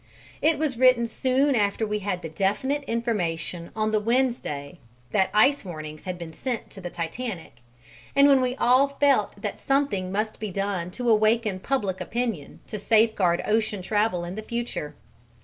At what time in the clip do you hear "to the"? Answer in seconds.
6.71-6.89